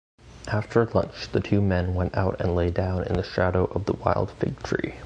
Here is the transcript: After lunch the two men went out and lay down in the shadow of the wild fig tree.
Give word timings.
After 0.47 0.83
lunch 0.87 1.29
the 1.31 1.39
two 1.41 1.61
men 1.61 1.93
went 1.93 2.15
out 2.17 2.41
and 2.41 2.55
lay 2.55 2.71
down 2.71 3.03
in 3.03 3.13
the 3.13 3.21
shadow 3.23 3.65
of 3.65 3.85
the 3.85 3.93
wild 3.93 4.31
fig 4.31 4.57
tree. 4.63 4.95